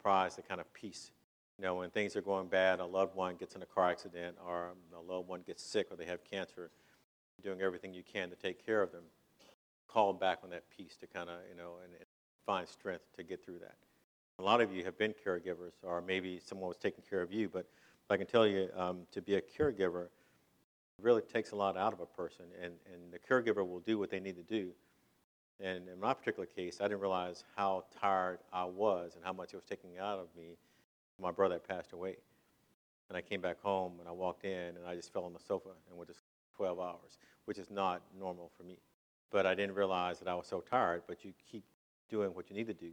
[0.02, 1.12] prize the kind of peace
[1.58, 4.38] you know, when things are going bad, a loved one gets in a car accident,
[4.46, 6.72] or a loved one gets sick, or they have cancer,
[7.44, 9.04] doing everything you can to take care of them,
[9.88, 12.06] call back on that piece to kind of, you know, and, and
[12.46, 13.76] find strength to get through that.
[14.40, 17.50] A lot of you have been caregivers, or maybe someone was taking care of you,
[17.50, 17.68] but
[18.10, 20.08] I can tell you, um, to be a caregiver
[21.02, 24.10] really takes a lot out of a person, and, and the caregiver will do what
[24.10, 24.74] they need to do
[25.60, 29.54] And in my particular case, I didn't realize how tired I was and how much
[29.54, 30.58] it was taking out of me.
[31.20, 32.18] My brother had passed away.
[33.10, 35.40] And I came back home and I walked in and I just fell on the
[35.40, 36.16] sofa and went to
[36.56, 38.80] 12 hours, which is not normal for me.
[39.30, 41.64] But I didn't realize that I was so tired, but you keep
[42.10, 42.92] doing what you need to do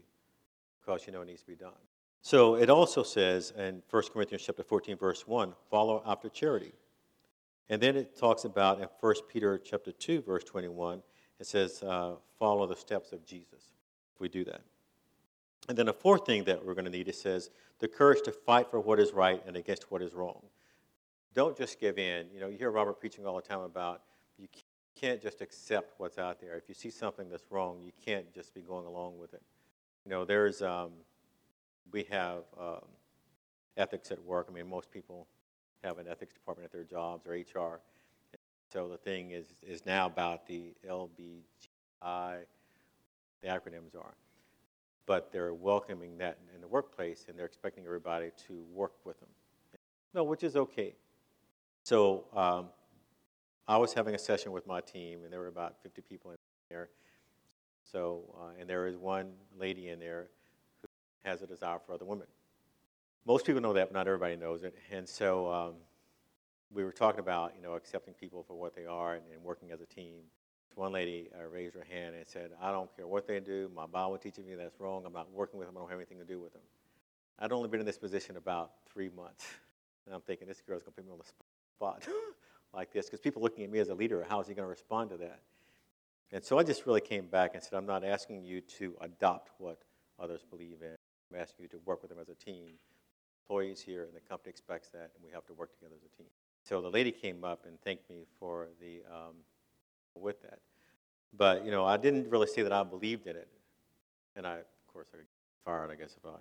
[0.81, 1.73] because you know it needs to be done.
[2.21, 6.73] So it also says in 1 Corinthians chapter 14, verse 1, follow after charity.
[7.69, 11.03] And then it talks about in 1 Peter chapter 2, verse 21,
[11.41, 13.73] it says, uh, follow the steps of Jesus.
[14.15, 14.61] If we do that.
[15.69, 18.33] And then the fourth thing that we're going to need, it says, the courage to
[18.33, 20.43] fight for what is right and against what is wrong.
[21.35, 22.27] Don't just give in.
[22.35, 24.03] You know, you hear Robert preaching all the time about
[24.39, 24.49] you
[25.01, 26.57] can't just accept what's out there.
[26.57, 29.43] If you see something that's wrong, you can't just be going along with it.
[30.05, 30.91] You know, there's, um,
[31.93, 32.85] we have um,
[33.77, 34.49] ethics at work.
[34.51, 35.27] I mean, most people
[35.85, 37.81] have an ethics department at their jobs or HR.
[38.73, 42.45] So the thing is, is now about the LBGI,
[43.43, 44.15] the acronyms are.
[45.07, 49.29] But they're welcoming that in the workplace and they're expecting everybody to work with them.
[50.15, 50.95] No, which is okay.
[51.83, 52.69] So um,
[53.67, 56.37] I was having a session with my team, and there were about 50 people in
[56.69, 56.91] there.
[57.91, 60.29] So, uh, and there is one lady in there
[60.81, 60.89] who
[61.29, 62.27] has a desire for other women.
[63.25, 64.75] Most people know that, but not everybody knows it.
[64.91, 65.75] And so um,
[66.73, 69.71] we were talking about, you know, accepting people for what they are and, and working
[69.71, 70.23] as a team.
[70.77, 73.71] One lady uh, raised her hand and said, I don't care what they do.
[73.75, 75.05] My Bible teaches me that's wrong.
[75.07, 75.77] I'm not working with them.
[75.77, 76.63] I don't have anything to do with them.
[77.39, 79.47] I'd only been in this position about three months.
[80.07, 81.31] And I'm thinking, this girl's going to put me on the
[81.77, 82.07] spot
[82.75, 84.71] like this because people looking at me as a leader, how is he going to
[84.71, 85.41] respond to that?
[86.33, 89.51] And so I just really came back and said, I'm not asking you to adopt
[89.59, 89.79] what
[90.19, 90.97] others believe in.
[91.33, 92.73] I'm asking you to work with them as a team.
[93.45, 96.17] Employees here and the company expects that, and we have to work together as a
[96.17, 96.29] team.
[96.65, 99.35] So the lady came up and thanked me for the um,
[100.15, 100.59] with that.
[101.37, 103.49] But you know, I didn't really say that I believed in it,
[104.37, 105.27] and I, of course, I got
[105.65, 105.91] fired.
[105.91, 106.37] I guess if I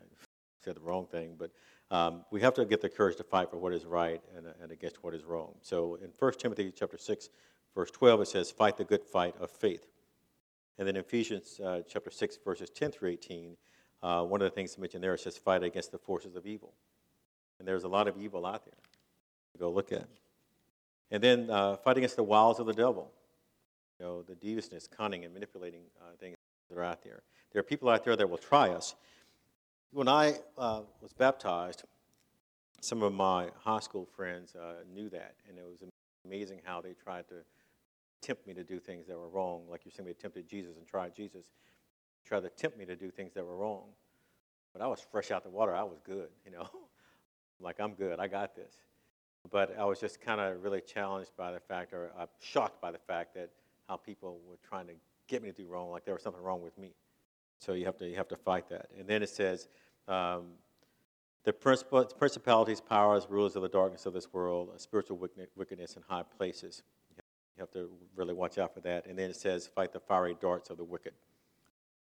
[0.64, 1.52] said the wrong thing, but
[1.92, 4.72] um, we have to get the courage to fight for what is right and, and
[4.72, 5.56] against what is wrong.
[5.62, 7.30] So in 1 Timothy chapter 6,
[7.76, 9.86] verse 12, it says, fight the good fight of faith.
[10.78, 13.58] And then Ephesians uh, chapter 6, verses 10 through 18,
[14.02, 16.74] uh, one of the things mentioned there, it says, fight against the forces of evil.
[17.60, 18.74] And there's a lot of evil out there
[19.52, 20.08] to go look at.
[21.12, 23.12] And then uh, fight against the wiles of the devil.
[24.02, 26.36] You know, the deviousness, cunning, and manipulating uh, things
[26.70, 27.22] that are out there.
[27.52, 28.96] There are people out there that will try us.
[29.92, 31.84] When I uh, was baptized,
[32.82, 35.88] some of my high school friends uh, knew that, and it was
[36.26, 37.36] amazing how they tried to
[38.24, 39.66] tempt me to do things that were wrong.
[39.70, 41.46] Like you're saying, they tempted Jesus and tried Jesus,
[42.26, 43.84] tried to tempt me to do things that were wrong.
[44.74, 45.76] But I was fresh out the water.
[45.76, 46.68] I was good, you know.
[47.60, 48.20] like I'm good.
[48.20, 48.74] I got this.
[49.52, 52.92] But I was just kind of really challenged by the fact, or uh, shocked by
[52.92, 53.52] the fact that
[53.92, 54.94] how people were trying to
[55.28, 56.94] get me to do wrong, like there was something wrong with me.
[57.60, 58.88] So you have to you have to fight that.
[58.98, 59.68] And then it says,
[60.08, 60.54] um,
[61.44, 65.18] the principalities, powers, rulers of the darkness of this world, spiritual
[65.58, 66.84] wickedness in high places.
[67.18, 69.08] You have to really watch out for that.
[69.08, 71.14] And then it says, fight the fiery darts of the wicked.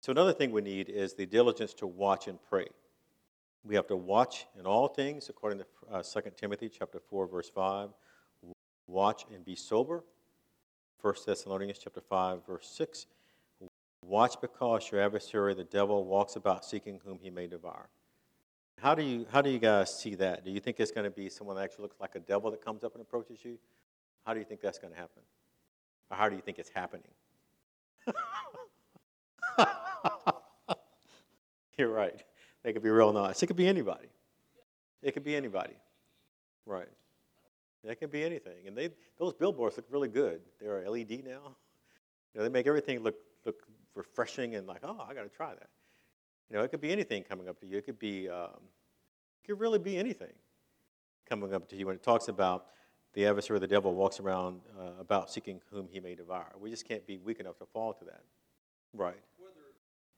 [0.01, 2.67] So another thing we need is the diligence to watch and pray.
[3.63, 7.49] We have to watch in all things, according to uh, 2 Timothy chapter 4, verse
[7.49, 7.89] 5.
[8.87, 10.03] Watch and be sober.
[11.01, 13.07] 1 Thessalonians chapter 5, verse 6.
[14.05, 17.89] Watch because your adversary, the devil, walks about seeking whom he may devour.
[18.81, 20.43] How do you, how do you guys see that?
[20.43, 22.63] Do you think it's going to be someone that actually looks like a devil that
[22.63, 23.57] comes up and approaches you?
[24.25, 25.21] How do you think that's going to happen?
[26.09, 27.11] Or how do you think it's happening?
[31.77, 32.23] You're right.
[32.63, 33.41] They could be real nice.
[33.43, 34.07] It could be anybody.
[35.01, 35.75] It could be anybody.
[36.65, 36.89] Right.
[37.83, 38.67] It can be anything.
[38.67, 40.41] And they, those billboards look really good.
[40.59, 41.55] They're LED now.
[42.33, 43.15] You know, they make everything look,
[43.45, 43.63] look
[43.95, 45.69] refreshing and like, oh, I got to try that.
[46.49, 47.77] You know, it could be anything coming up to you.
[47.77, 48.49] It could be, um,
[49.43, 50.33] it could really be anything
[51.27, 51.85] coming up to you.
[51.87, 52.65] When it talks about
[53.13, 56.53] the adversary of the devil walks around uh, about seeking whom he may devour.
[56.59, 58.21] We just can't be weak enough to fall to that.
[58.93, 59.17] Right.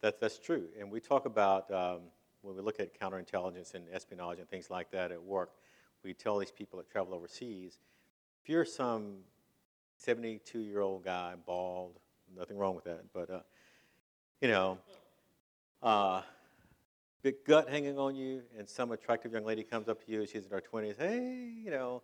[0.01, 0.67] That, that's true.
[0.79, 1.99] And we talk about, um,
[2.41, 5.51] when we look at counterintelligence and espionage and things like that at work,
[6.03, 7.77] we tell these people that travel overseas,
[8.43, 9.17] if you're some
[9.97, 11.99] 72 year old guy, bald,
[12.35, 13.39] nothing wrong with that, but, uh,
[14.41, 14.77] you know,
[15.83, 16.21] uh,
[17.21, 20.45] big gut hanging on you, and some attractive young lady comes up to you, she's
[20.45, 22.01] in her 20s, hey, you know,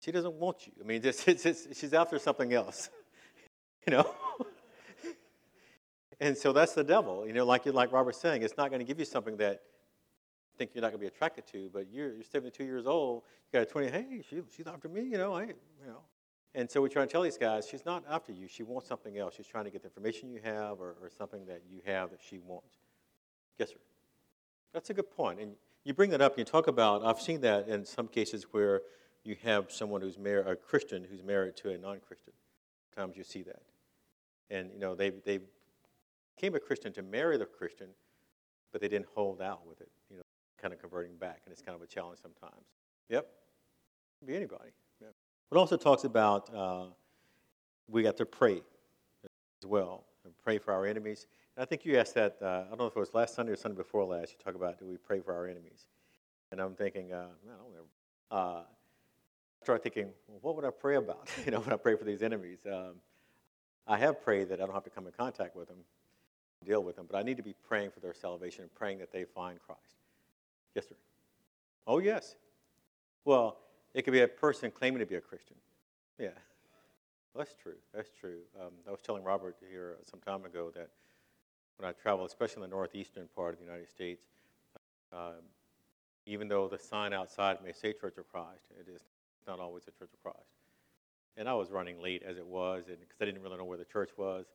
[0.00, 0.72] she doesn't want you.
[0.80, 2.90] I mean, just, it's, it's, she's after something else,
[3.86, 4.14] you know?
[6.20, 7.26] and so that's the devil.
[7.26, 9.62] You know, like, like Robert's saying, it's not going to give you something that
[10.58, 13.58] think you're not going to be attracted to, but you're, you're 72 years old, you
[13.58, 16.00] got a 20, hey, she, she's after me, you know, I, you know.
[16.54, 18.48] And so we try to tell these guys, she's not after you.
[18.48, 19.34] She wants something else.
[19.36, 22.20] She's trying to get the information you have or, or something that you have that
[22.26, 22.78] she wants.
[23.58, 23.76] Yes, sir.
[24.72, 25.40] That's a good point.
[25.40, 25.52] And
[25.84, 28.82] you bring that up and you talk about, I've seen that in some cases where
[29.24, 32.32] you have someone who's married, a Christian who's married to a non-Christian.
[32.94, 33.62] Sometimes you see that.
[34.50, 35.40] And, you know, they, they
[36.34, 37.88] became a Christian to marry the Christian,
[38.72, 39.90] but they didn't hold out with it,
[40.60, 41.42] kind of converting back.
[41.44, 42.66] And it's kind of a challenge sometimes.
[43.08, 43.26] Yep.
[44.26, 44.70] Be anybody.
[45.00, 45.14] Yep.
[45.52, 46.86] It also talks about uh,
[47.88, 48.62] we got to pray
[49.24, 51.26] as well, and pray for our enemies.
[51.56, 53.52] And I think you asked that, uh, I don't know if it was last Sunday
[53.52, 55.86] or Sunday before last, you talk about do we pray for our enemies?
[56.52, 58.36] And I'm thinking, uh, I don't know.
[58.36, 61.28] Uh, I start thinking, well, what would I pray about?
[61.44, 62.58] you know, when I pray for these enemies.
[62.70, 62.96] Um,
[63.86, 65.78] I have prayed that I don't have to come in contact with them,
[66.64, 69.10] deal with them, but I need to be praying for their salvation and praying that
[69.10, 69.97] they find Christ.
[70.74, 70.96] Yes, sir.
[71.86, 72.36] Oh, yes.
[73.24, 73.58] Well,
[73.94, 75.56] it could be a person claiming to be a Christian.
[76.18, 76.28] Yeah.
[77.34, 77.76] Well, that's true.
[77.94, 78.40] That's true.
[78.60, 80.90] Um, I was telling Robert here some time ago that
[81.76, 84.24] when I travel, especially in the northeastern part of the United States,
[85.12, 85.32] uh,
[86.26, 89.02] even though the sign outside may say Church of Christ, it is
[89.46, 90.48] not always a Church of Christ.
[91.36, 93.78] And I was running late as it was, and because I didn't really know where
[93.78, 94.46] the church was.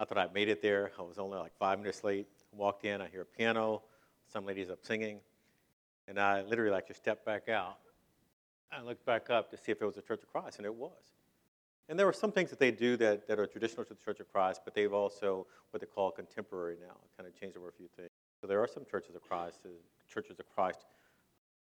[0.00, 0.90] I thought I'd made it there.
[0.98, 2.26] I was only like five minutes late.
[2.50, 3.82] Walked in, I hear a piano,
[4.32, 5.20] some ladies up singing,
[6.08, 7.78] and I literally like just stepped back out.
[8.72, 10.74] I looked back up to see if it was a Church of Christ, and it
[10.74, 11.14] was.
[11.88, 14.20] And there are some things that they do that, that are traditional to the Church
[14.20, 17.72] of Christ, but they've also what they call contemporary now, kind of changed over a
[17.72, 18.10] few things.
[18.40, 19.68] So there are some churches of Christ, uh,
[20.08, 20.86] churches of Christ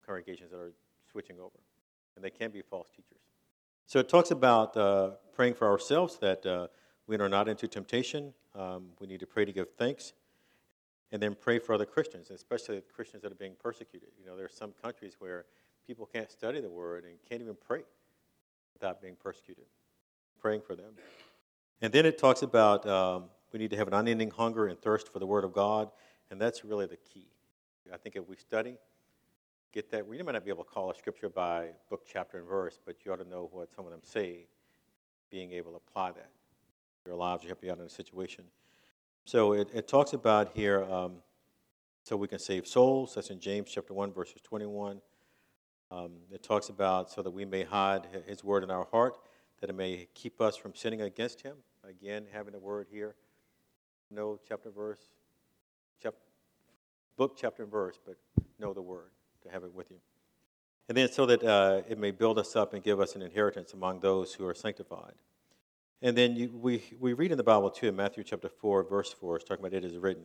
[0.05, 0.73] congregations that are
[1.11, 1.59] switching over,
[2.17, 3.21] and they can be false teachers.
[3.87, 6.67] So it talks about uh, praying for ourselves that uh,
[7.07, 8.33] we are not into temptation.
[8.55, 10.12] Um, we need to pray to give thanks,
[11.12, 14.09] and then pray for other Christians, especially Christians that are being persecuted.
[14.18, 15.44] You know, there are some countries where
[15.87, 17.83] people can't study the Word and can't even pray
[18.72, 19.66] without being persecuted.
[20.40, 20.94] Praying for them.
[21.83, 25.12] And then it talks about um, we need to have an unending hunger and thirst
[25.12, 25.90] for the Word of God,
[26.31, 27.29] and that's really the key.
[27.92, 28.77] I think if we study,
[29.72, 30.07] get that.
[30.07, 32.96] We might not be able to call a scripture by book, chapter, and verse, but
[33.05, 34.46] you ought to know what some of them say,
[35.31, 36.31] being able to apply that.
[37.05, 38.44] Your lives, you have to be out in a situation.
[39.24, 41.16] So it, it talks about here, um,
[42.02, 43.14] so we can save souls.
[43.14, 45.00] That's in James chapter 1, verses 21.
[45.90, 49.18] Um, it talks about so that we may hide his word in our heart,
[49.61, 51.56] that it may keep us from sinning against him.
[51.88, 53.14] Again, having the word here.
[54.11, 55.00] No chapter, verse,
[56.02, 56.14] chap,
[57.16, 58.16] book, chapter, and verse, but
[58.58, 59.11] know the word
[59.42, 59.98] to have it with you.
[60.88, 63.72] And then so that uh, it may build us up and give us an inheritance
[63.72, 65.14] among those who are sanctified.
[66.03, 69.12] And then you, we, we read in the Bible too, in Matthew chapter 4, verse
[69.12, 70.25] 4, it's talking about it is written.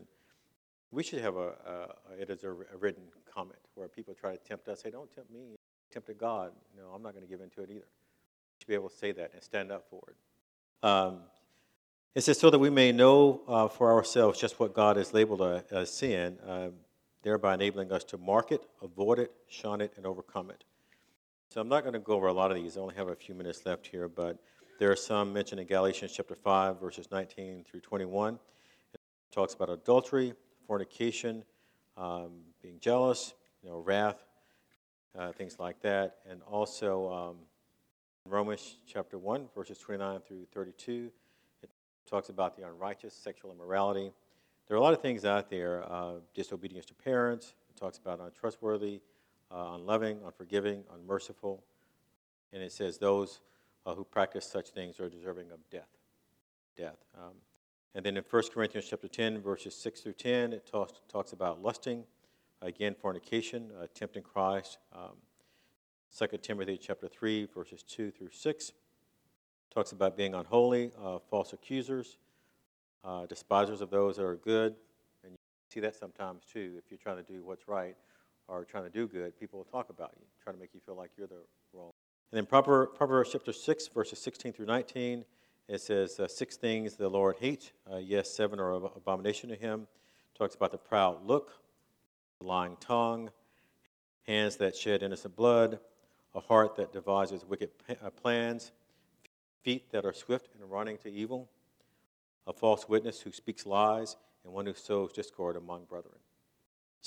[0.91, 4.67] We should have a, a it is a, written comment where people try to tempt
[4.67, 5.55] us, say, don't tempt me,
[5.91, 6.51] tempt God.
[6.75, 7.85] No, I'm not going to give in to it either.
[7.85, 10.87] We should be able to say that and stand up for it.
[10.87, 11.19] Um,
[12.15, 15.41] it says, so that we may know uh, for ourselves just what God has labeled
[15.71, 16.39] as sin.
[16.47, 16.73] Um,
[17.21, 20.63] thereby enabling us to mark it, avoid it, shun it, and overcome it.
[21.49, 22.77] So I'm not going to go over a lot of these.
[22.77, 24.37] I only have a few minutes left here, but
[24.77, 28.35] there are some mentioned in Galatians chapter 5, verses 19 through 21.
[28.93, 28.99] It
[29.31, 30.33] talks about adultery,
[30.67, 31.43] fornication,
[31.97, 34.23] um, being jealous, you know, wrath,
[35.17, 36.17] uh, things like that.
[36.29, 37.35] And also um,
[38.25, 41.11] Romans chapter 1, verses 29 through 32,
[41.63, 41.69] it
[42.07, 44.11] talks about the unrighteous, sexual immorality,
[44.67, 48.19] there are a lot of things out there uh, disobedience to parents, it talks about
[48.19, 48.99] untrustworthy,
[49.49, 51.63] uh, unloving, unforgiving, unmerciful.
[52.51, 53.39] And it says those
[53.87, 55.87] uh, who practice such things are deserving of death.
[56.75, 56.97] Death.
[57.17, 57.33] Um,
[57.95, 61.63] and then in 1 Corinthians chapter 10, verses 6 through 10, it talks, talks about
[61.63, 62.03] lusting,
[62.61, 64.77] again, fornication, uh, tempting Christ.
[64.93, 65.15] Um,
[66.15, 68.71] 2 Timothy chapter 3, verses 2 through 6,
[69.73, 72.17] talks about being unholy, uh, false accusers,
[73.05, 74.75] uh, despisers of those that are good.
[75.23, 75.37] And you
[75.73, 76.73] see that sometimes too.
[76.77, 77.95] If you're trying to do what's right
[78.49, 80.95] or trying to do good, people will talk about you, trying to make you feel
[80.95, 81.41] like you're the
[81.73, 81.93] wrong.
[82.31, 85.23] And then Proverbs chapter 6, verses 16 through 19,
[85.67, 87.71] it says, uh, Six things the Lord hates.
[87.91, 89.87] Uh, yes, seven are abomination to him.
[90.37, 91.53] Talks about the proud look,
[92.39, 93.29] the lying tongue,
[94.27, 95.79] hands that shed innocent blood,
[96.35, 98.71] a heart that devises wicked uh, plans,
[99.63, 101.49] feet that are swift in running to evil
[102.47, 106.15] a false witness who speaks lies, and one who sows discord among brethren.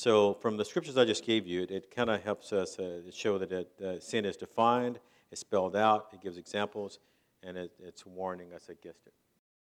[0.02, 3.02] So, from the scriptures I just gave you, it, it kind of helps us uh,
[3.12, 4.98] show that it, uh, sin is defined,
[5.30, 6.98] it's spelled out, it gives examples,
[7.42, 9.12] and it, it's warning us against it.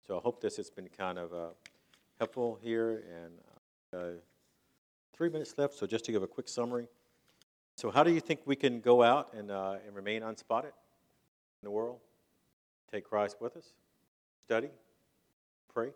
[0.06, 1.48] So, I hope this has been kind of uh,
[2.20, 3.02] helpful here.
[3.24, 3.34] And
[4.00, 4.20] uh,
[5.14, 6.86] three minutes left, so just to give a quick summary.
[7.76, 11.64] So, how do you think we can go out and, uh, and remain unspotted in
[11.64, 11.98] the world?
[12.92, 13.66] take Christ with us,
[14.46, 14.70] study,
[15.74, 15.90] pray,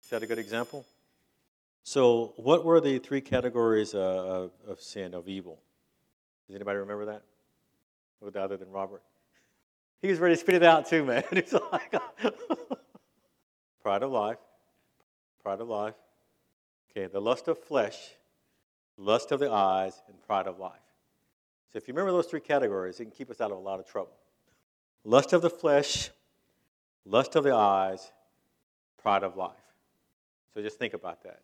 [0.00, 0.86] set a good example.
[1.86, 5.60] So, what were the three categories uh, of, of sin, of evil?
[6.46, 7.22] Does anybody remember that?
[8.22, 9.02] With other than Robert?
[10.00, 11.22] He was ready to spit it out too, man.
[11.30, 11.94] He's like,
[13.82, 14.38] pride of life,
[15.42, 15.94] pride of life.
[16.90, 18.12] Okay, the lust of flesh,
[18.96, 20.72] lust of the eyes, and pride of life.
[21.70, 23.78] So if you remember those three categories, it can keep us out of a lot
[23.78, 24.16] of trouble.
[25.04, 26.10] Lust of the flesh,
[27.04, 28.10] lust of the eyes,
[29.02, 29.52] pride of life.
[30.54, 31.40] So just think about that.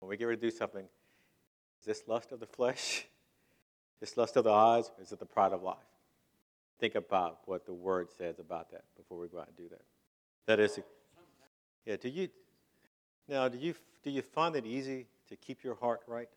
[0.00, 3.06] When we get ready to do something, is this lust of the flesh?
[4.00, 4.92] This lust of the eyes?
[5.02, 5.76] Is it the pride of life?
[6.78, 9.80] Think about what the word says about that before we go out and do that.
[10.46, 10.78] That is,
[11.84, 11.96] yeah.
[11.96, 12.28] Do you
[13.26, 13.48] now?
[13.48, 13.74] Do you
[14.04, 16.28] do you find it easy to keep your heart right?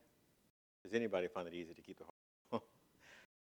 [0.83, 2.05] Does anybody find it easy to keep the
[2.51, 2.63] heart?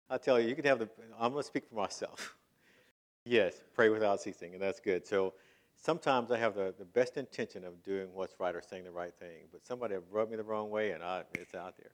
[0.09, 0.89] I tell you, you can have the.
[1.19, 2.37] I'm going to speak for myself.
[3.25, 5.05] yes, pray without ceasing, and that's good.
[5.05, 5.33] So
[5.81, 9.13] sometimes I have the, the best intention of doing what's right or saying the right
[9.19, 11.91] thing, but somebody rubbed me the wrong way, and I, it's out there.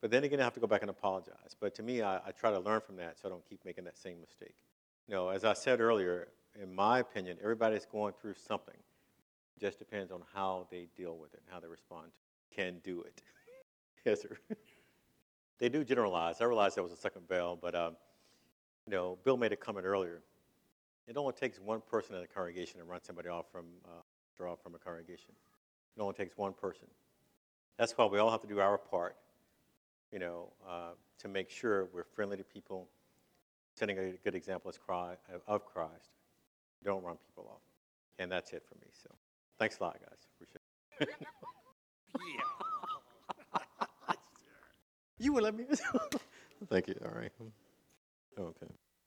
[0.00, 1.56] But then again, I have to go back and apologize.
[1.58, 3.84] But to me, I, I try to learn from that so I don't keep making
[3.84, 4.54] that same mistake.
[5.08, 6.28] You know, as I said earlier,
[6.60, 8.76] in my opinion, everybody's going through something.
[8.76, 12.56] It just depends on how they deal with it, how they respond to it.
[12.56, 13.22] Can do it.
[14.04, 14.36] yes, sir.
[15.58, 16.40] they do generalize.
[16.40, 17.96] I realize that was a second bell, but um,
[18.86, 20.22] you know, Bill made a comment earlier.
[21.08, 24.02] It only takes one person in a congregation to run somebody off from uh,
[24.36, 25.32] draw from a congregation.
[25.96, 26.86] It only takes one person.
[27.78, 29.16] That's why we all have to do our part
[30.12, 32.88] you know, uh, to make sure we're friendly to people,
[33.74, 36.10] setting a good example Christ, of Christ.
[36.84, 37.62] Don't run people off.
[38.18, 38.88] And that's it for me.
[39.02, 39.10] So
[39.58, 40.26] thanks a lot, guys.
[40.34, 40.62] Appreciate
[41.00, 41.08] it.
[44.08, 44.14] yeah.
[45.18, 45.64] you will let me.
[46.70, 46.94] Thank you.
[47.04, 47.32] All right.
[48.38, 48.66] Okay.